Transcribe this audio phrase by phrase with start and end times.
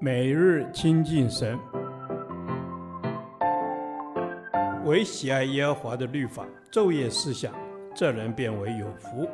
[0.00, 1.58] 每日亲近神，
[4.84, 7.52] 唯喜爱耶和华的律法，昼夜思想，
[7.94, 9.28] 这人便为有福。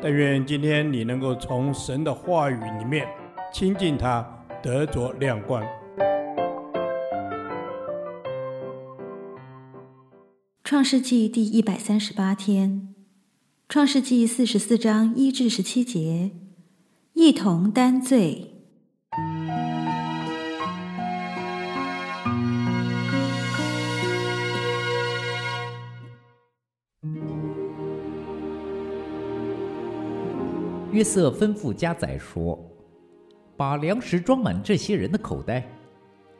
[0.00, 3.06] 但愿今天你能够从神的话语里面
[3.52, 4.26] 亲近他，
[4.62, 5.62] 得着亮光。
[10.64, 12.94] 创世纪第一百三十八天，
[13.68, 16.30] 创世纪四十四章一至十七节，
[17.12, 18.51] 一同担罪。
[30.92, 32.58] 约瑟吩咐家宰说
[33.56, 35.66] ：“把粮食装满这些人的口袋，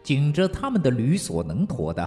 [0.02, 2.06] 紧着他们的驴所能驮的；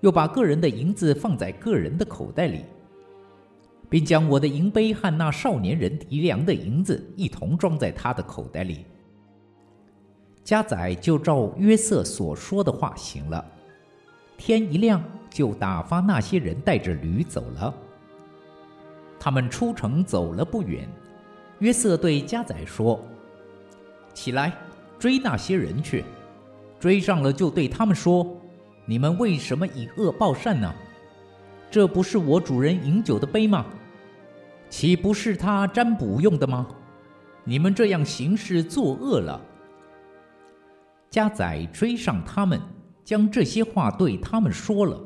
[0.00, 2.64] 又把个人的银子放在个人的口袋里，
[3.90, 8.86] 并将我的银杯和那少年人提粮的银子一同装在他的口袋里。”
[10.44, 13.44] 家宰就照约瑟所说的话行了。
[14.36, 17.74] 天一亮，就打发那些人带着驴走了。
[19.18, 20.88] 他们出城走了不远。
[21.60, 23.00] 约瑟对家宰说
[24.12, 24.52] ：“起来，
[24.98, 26.04] 追那些人去。
[26.80, 28.26] 追上了，就对他们说
[28.84, 30.74] ：‘你们为什么以恶报善呢？
[31.70, 33.64] 这不是我主人饮酒的杯吗？
[34.68, 36.66] 岂不是他占卜用的吗？
[37.44, 39.40] 你们这样行事作恶了。’
[41.08, 42.60] 家宰追上他们，
[43.04, 45.00] 将这些话对他们说了。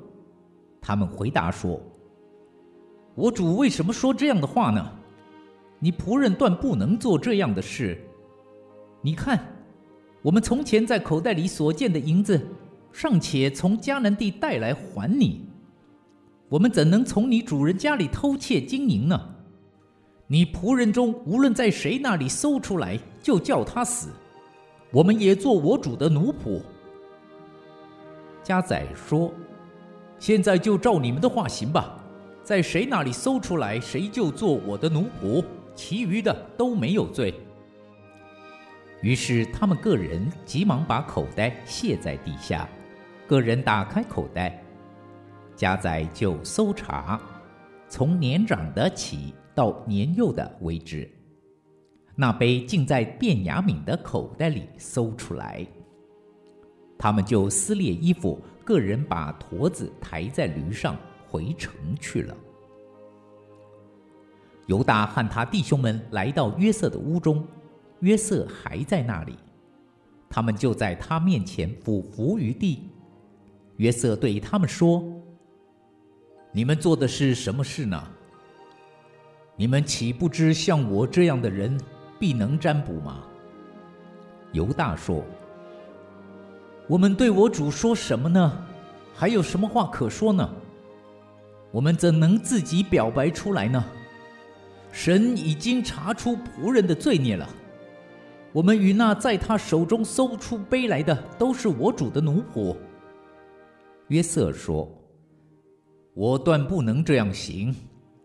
[0.81, 1.81] 他们回答说
[3.15, 4.93] ：‘我主为什么说这样的话呢？’
[5.79, 7.97] 你仆人断不能做这样的事。
[9.01, 9.39] 你看，
[10.23, 12.41] 我们从前在口袋里所见的银子，
[12.93, 15.47] 尚且从迦南地带来还你。
[16.49, 19.21] 我们怎能从你主人家里偷窃金银呢？
[20.27, 24.09] 你仆人中无论在谁那里搜出来，就叫他死。
[24.91, 26.61] 我们也做我主的奴仆。
[28.43, 29.33] 家仔说
[30.19, 31.99] ：“现在就照你们的话行吧，
[32.43, 35.45] 在谁那里搜出来，谁就做我的奴仆。”
[35.79, 37.33] 其余的都没有罪。
[39.01, 42.69] 于是他们个人急忙把口袋卸在地下，
[43.29, 44.61] 个人打开口袋，
[45.55, 47.21] 家宰就搜查，
[47.89, 51.09] 从年长的起到年幼的为止。
[52.17, 55.65] 那杯竟在卞雅敏的口袋里搜出来。
[56.99, 60.97] 他们就撕裂衣服，个人把驼子抬在驴上
[61.29, 62.37] 回城去了。
[64.69, 67.43] 犹大和他弟兄们来到约瑟的屋中，
[68.01, 69.35] 约瑟还在那里，
[70.29, 72.91] 他们就在他面前俯伏于地。
[73.79, 75.03] 约瑟对他们说
[76.53, 78.03] ：“你们做的是什么事呢？
[79.57, 81.81] 你们岂不知像我这样的人
[82.19, 83.25] 必能占卜吗？”
[84.53, 85.25] 犹大说
[86.87, 88.67] ：“我们对我主说什么呢？
[89.15, 90.47] 还有什么话可说呢？
[91.71, 93.83] 我们怎能自己表白出来呢？”
[94.91, 97.49] 神已经查出仆人的罪孽了。
[98.53, 102.75] 我们与那在他手中搜出杯来的，都是我主的奴仆。
[104.09, 104.91] 约瑟说
[106.15, 107.75] ：“我断不能这样行，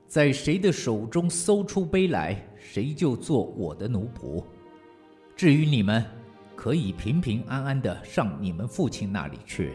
[0.07, 4.41] 在谁的手中搜出杯来，谁就做我的奴仆。
[5.35, 6.03] 至于你们，
[6.55, 9.73] 可以平平安安的上你们父亲那里去。”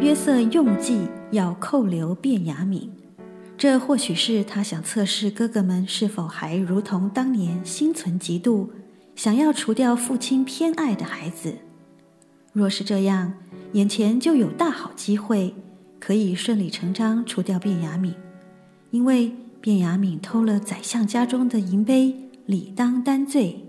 [0.00, 2.90] 约瑟用计要扣留卞雅敏，
[3.56, 8.68] 这或许是他想测试哥哥们是否还如同当年心存嫉妒，
[9.14, 11.54] 想要除掉父亲偏爱的孩子。
[12.52, 13.34] 若是这样，
[13.72, 15.54] 眼前就有大好机会，
[15.98, 18.14] 可以顺理成章除掉卞雅敏，
[18.90, 22.14] 因为卞雅敏偷了宰相家中的银杯，
[22.46, 23.64] 理当担罪。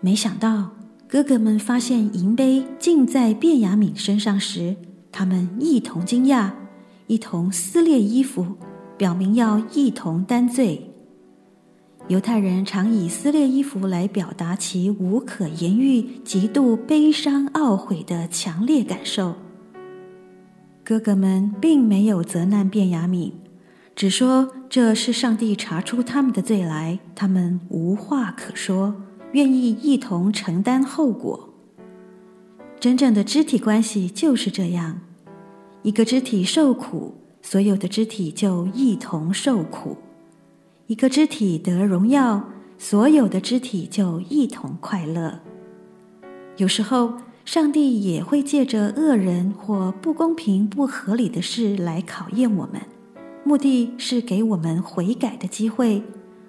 [0.00, 0.75] 没想到。
[1.08, 4.74] 哥哥们发现银杯竟在便雅悯身上时，
[5.12, 6.50] 他们一同惊讶，
[7.06, 8.56] 一同撕裂衣服，
[8.98, 10.90] 表明要一同担罪。
[12.08, 19.36] 犹太人常以撕裂衣服来表达其无可言喻、极度悲伤懊悔的强烈感受。
[20.84, 23.32] 哥哥们并没有责难便雅悯，
[23.94, 28.94] 只说这是上帝查出他们的罪来，他们无话可说。
[29.36, 31.50] 愿意一同承担后果。
[32.80, 35.00] 真正的肢体关系就是这样：
[35.82, 39.98] 一个肢体受苦，所有的肢体就一同受苦；
[40.86, 42.48] 一个肢体得荣耀，
[42.78, 45.40] 所有的肢体就一同快乐。
[46.56, 47.12] 有时候，
[47.44, 52.80] 上帝也会借着恶人或不公平、不合理的事来考验我们，
[53.44, 56.02] 目的是给我们悔改的机会，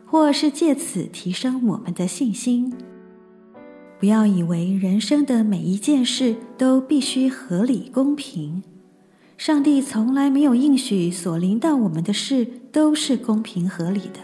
[0.07, 2.73] 或是借此提升我们的信心。
[3.99, 8.63] 不要以为人生的每一件事都必须合理公平。
[9.37, 14.19] 上帝从来没有应许所临到我们的事都是公平合理的。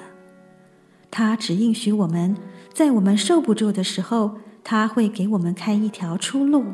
[1.11, 2.35] 他只应许我们
[2.73, 6.65] 在我们受不住的时候，他会给我们开一条出路。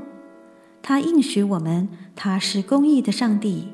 [0.81, 3.69] 他应许我们，他是公义的上帝。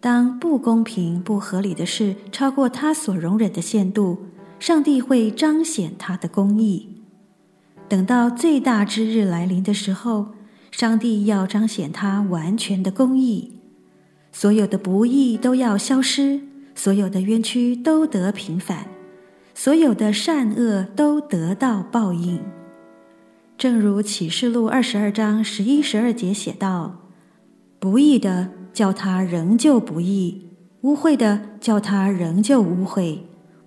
[0.00, 4.18] 当不公平、不合理的事超过他所容忍的限度，
[4.60, 7.02] 上帝会彰显他的公义。
[7.88, 10.28] 等到最大之日来临的时候，
[10.70, 13.58] 上帝要彰显他完全的公义，
[14.30, 16.42] 所有的不义都要消失，
[16.74, 18.86] 所有的冤屈都得平反，
[19.54, 22.40] 所有的善恶都得到报应。
[23.56, 27.08] 正如启示录二十二章十一、十二节写道
[27.80, 30.50] ：“不义的叫他仍旧不义，
[30.82, 33.18] 污秽的叫他仍旧污秽，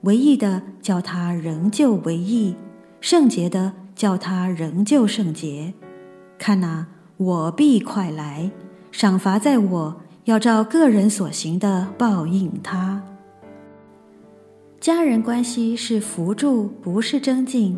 [0.01, 2.55] 为义的叫他仍旧为义，
[2.99, 5.75] 圣洁的。”叫他仍旧圣洁，
[6.39, 6.87] 看哪、
[7.17, 8.49] 我必快来，
[8.91, 13.03] 赏罚在我，要照个人所行的报应他。
[14.79, 17.77] 家人关系是扶助，不是增进。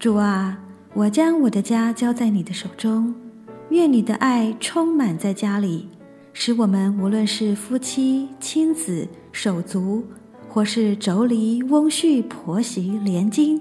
[0.00, 0.58] 主啊，
[0.94, 3.14] 我将我的家交在你的手中，
[3.68, 5.90] 愿你的爱充满在家里，
[6.38, 10.04] 使我们无论是夫妻、亲子、手足，
[10.50, 13.58] 或是妯娌、翁婿、婆媳、连襟。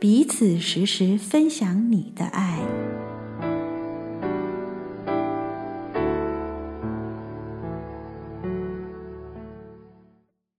[0.00, 2.58] 彼此时时分享你的爱。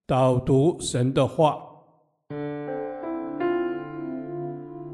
[0.05, 1.57] 导读神的话，《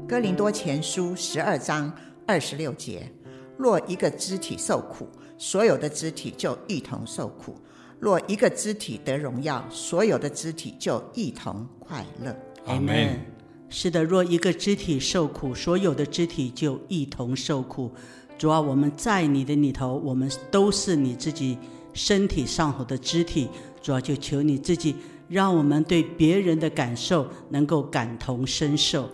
[0.08, 1.92] 哥林多前书》十二章
[2.26, 3.12] 二十六节：
[3.62, 5.06] 若一个肢体受苦，
[5.38, 7.52] 所有的肢体就一同受苦；
[8.00, 12.36] 若一个肢体得荣耀，所有的肢体就一同快乐。
[12.66, 13.20] 阿门。
[13.68, 17.88] 是的，若一个肢体受苦，所有的肢体就一同受苦。
[18.36, 21.56] 主啊，我们在你的里头，我们都是你自己
[21.94, 23.48] 身体上头的肢体。
[23.80, 24.96] 主啊，就求你自己，
[25.28, 29.08] 让我们对别人的感受能够感同身受。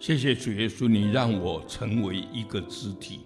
[0.00, 3.20] 谢谢主耶稣，你让我成为一个肢体，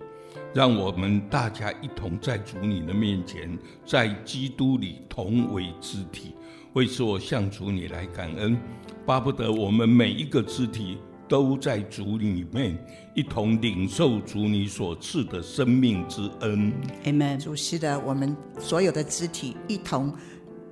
[0.54, 6.34] 让我们大家一同在主你的面前，在基督里同为肢体。
[6.72, 8.58] 为此，我向主你来感恩。
[9.04, 10.96] 巴不得我们每一个肢体
[11.28, 12.74] 都在主里面
[13.14, 16.72] 一同领受主你所赐的生命之恩。
[17.04, 17.38] Amen。
[17.38, 20.10] 主是的，我们所有的肢体一同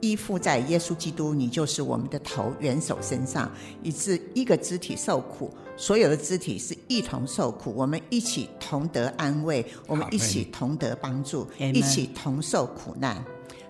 [0.00, 3.52] 依附在耶稣基督，你就是我们的头元首身上，
[3.82, 11.48] 以致一个肢体受苦，所有的肢体是一同受苦，我们一起同得安慰，我们一起同得帮助。
[11.58, 13.24] 一起同受苦难。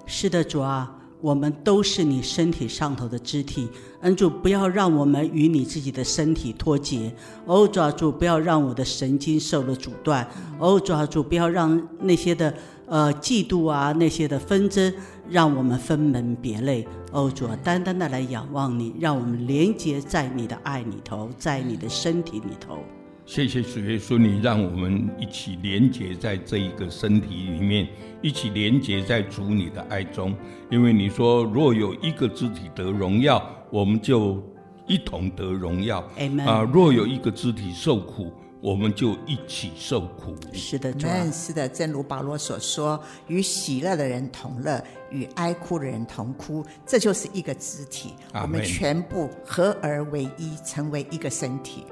[0.06, 0.96] 是的，主啊。
[1.20, 3.68] 我们都是你身体上头的肢体，
[4.00, 7.14] 恩主，不要让我们与你自己的身体脱节。
[7.44, 10.26] 哦，主啊，主，不要让我的神经受了阻断。
[10.58, 12.52] 哦，主啊，主，不要让那些的
[12.86, 14.90] 呃嫉妒啊，那些的纷争，
[15.30, 16.86] 让我们分门别类。
[17.12, 22.78] 哦，主啊，单单的来仰望你，让我们连接在你的爱里头，在你的身体里头。
[23.26, 27.86] 谢谢主耶稣，你让我们一起连接在这一个身体里面，
[28.20, 30.34] 一起连接在主你的爱中。
[30.68, 34.42] 因为你说，若有一个肢体得荣耀，我们就
[34.88, 36.00] 一同得荣耀。
[36.44, 40.34] 啊，若有一个肢体受苦，我们就一起受苦。
[40.52, 41.06] 是的，主。
[41.32, 48.14] 是的，正如保罗所说，与喜乐的人同乐，与哀哭的人同哭，这就是一个肢体。
[48.34, 51.84] 我们全部合而为一，成为一个身体。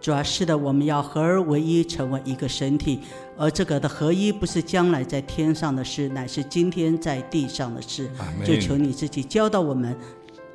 [0.00, 3.00] 主要是的，我们要合而为一，成为一个身体。
[3.36, 8.08] 而这个的合一，不是将来在天上的事，乃是今天在地上的事。
[8.44, 9.96] 就求你自己教导我们，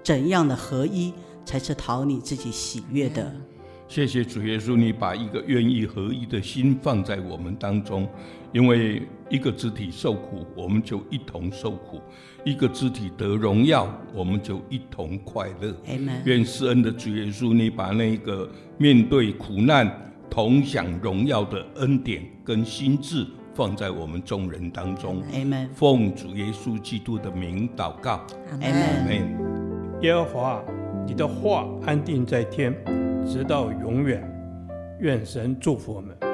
[0.02, 1.14] 怎样的合一
[1.46, 3.30] 才是讨你自己喜悦的。
[3.92, 8.08] 谢谢主耶稣，你把一个愿意合一的心放在我们当中，
[8.54, 12.00] 因为一个肢体受苦，我们就一同受苦；
[12.46, 15.76] 一个肢体得荣耀，我们就一同快乐。
[15.90, 16.22] Amen。
[16.24, 19.94] 愿施恩的主耶稣，你把那个面对苦难
[20.30, 25.22] 同享荣耀的恩典跟心智放在我们众人当中。
[25.34, 25.68] Amen。
[25.74, 28.26] 奉主耶稣基督的名祷告。
[28.62, 29.36] Amen。
[30.02, 30.64] 耶和华，
[31.06, 32.74] 你的话安定在天。
[33.26, 34.22] 直到永远，
[35.00, 36.31] 愿神祝福我们。